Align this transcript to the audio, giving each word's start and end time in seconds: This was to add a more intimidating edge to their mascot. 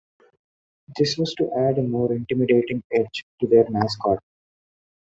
This 0.97 1.15
was 1.15 1.35
to 1.35 1.53
add 1.55 1.77
a 1.77 1.83
more 1.83 2.11
intimidating 2.11 2.81
edge 2.91 3.23
to 3.39 3.45
their 3.45 3.69
mascot. 3.69 4.17